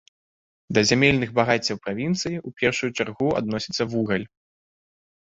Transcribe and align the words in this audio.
Да 0.75 0.81
зямельных 0.91 1.29
багаццяў 1.39 1.77
правінцыі 1.85 2.37
ў 2.39 2.49
першую 2.61 2.89
чаргу 3.01 3.27
адносіцца 3.41 3.83
вугаль. 3.93 4.25